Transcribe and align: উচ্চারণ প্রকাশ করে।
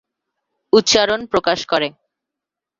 উচ্চারণ 0.73 1.21
প্রকাশ 1.25 1.59
করে। 1.65 1.87